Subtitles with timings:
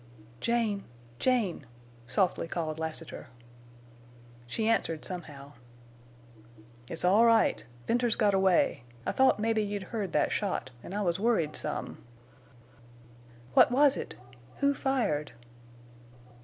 [0.39, 0.85] "Jane!...
[1.19, 1.67] Jane!"
[2.07, 3.27] softly called Lassiter.
[4.47, 5.51] She answered somehow.
[6.89, 7.63] "It's all right.
[7.85, 8.81] Venters got away.
[9.05, 11.99] I thought mebbe you'd heard that shot, en' I was worried some."
[13.53, 15.33] "What was it—who fired?"